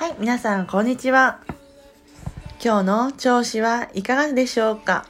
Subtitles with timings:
[0.00, 1.40] はい、皆さん、こんにちは。
[2.64, 5.06] 今日の調子はいかがでしょうか？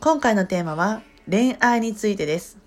[0.00, 2.58] 今回のテーマは恋愛についてです。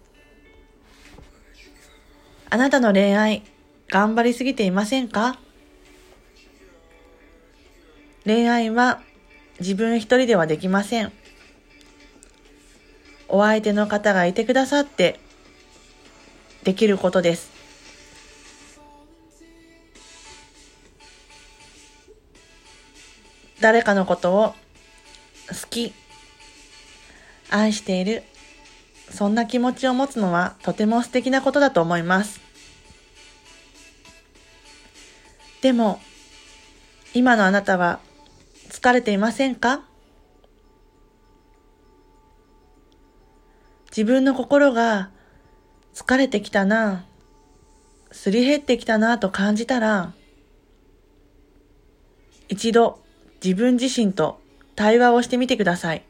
[2.49, 3.43] あなたの恋愛、
[3.89, 5.38] 頑張りすぎていませんか？
[8.23, 9.02] 恋愛は
[9.59, 11.11] 自分一人ではできません。
[13.27, 15.20] お相手の方がいてくださって
[16.63, 17.59] できることです。
[23.59, 24.55] 誰かのことを
[25.49, 25.93] 好き、
[27.49, 28.23] 愛している、
[29.09, 32.39] そんな気持ちを持つのはとても素敵なことだと思います。
[35.61, 35.99] でも、
[37.13, 37.99] 今のあなたは
[38.69, 39.83] 疲れていませんか？
[43.89, 45.09] 自分の心が
[45.94, 47.03] 疲れてきたな、
[48.11, 50.13] すり減ってきたなと感じたら、
[52.47, 53.03] 一度
[53.43, 54.41] 自分自身と
[54.75, 56.03] 対話をしてみてください。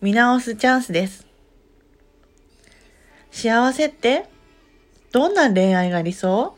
[0.00, 1.26] 見直すチャンスです。
[3.30, 4.26] 幸せって
[5.12, 6.56] どんな恋愛が理想？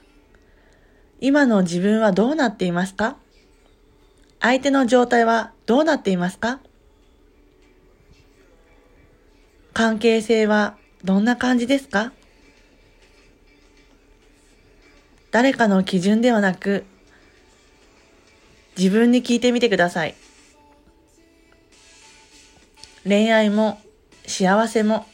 [1.21, 3.17] 今の自分はどうなっていますか？
[4.41, 6.61] 相手の状態はどうなっていますか？
[9.73, 12.13] 関係性はどんな感じですか？
[15.31, 16.85] 誰かの基準ではなく
[18.77, 20.15] 自分に聞いてみてください。
[23.05, 23.81] 恋愛も
[24.27, 25.07] 幸せも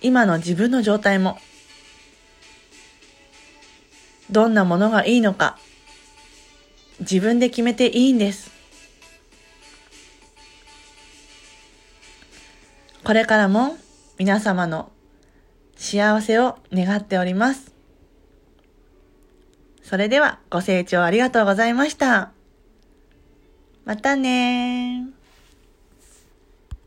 [0.00, 1.38] 今の自分の状態も
[4.30, 5.56] どんなものがいいのか
[7.00, 8.50] 自分で決めていいんです。
[13.04, 13.76] これからも
[14.18, 14.90] 皆様の
[15.76, 17.75] 幸せを願っております。
[19.86, 22.32] それではご清聴ありがとうございました。
[23.84, 25.15] またね。